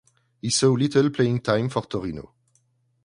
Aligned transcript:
He 0.41 0.49
saw 0.49 0.71
little 0.71 1.11
playing 1.11 1.41
time 1.41 1.69
for 1.69 1.83
Torino. 1.85 2.33